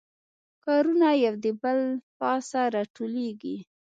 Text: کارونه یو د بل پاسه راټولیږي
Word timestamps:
کارونه 0.65 1.09
یو 1.25 1.35
د 1.43 1.45
بل 1.61 1.79
پاسه 2.19 2.61
راټولیږي 2.75 3.57